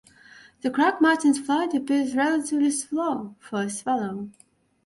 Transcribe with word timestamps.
The 0.61 0.71
crag 0.71 0.95
martin's 0.99 1.37
flight 1.39 1.75
appears 1.75 2.15
relatively 2.15 2.71
slow 2.71 3.35
for 3.39 3.61
a 3.61 3.69
swallow. 3.69 4.29